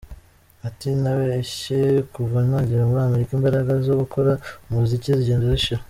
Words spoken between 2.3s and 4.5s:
nagera muri Amerika imbaraga zo gukora